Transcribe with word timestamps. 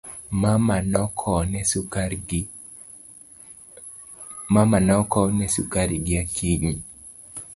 Mama 4.53 4.83
nokowne 4.87 5.45
sukari 5.53 5.97
gi 6.07 6.15
Akinyi. 6.23 6.73